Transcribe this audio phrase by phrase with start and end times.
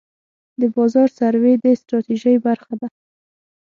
[0.59, 2.87] د بازار سروې د ستراتیژۍ برخه ده.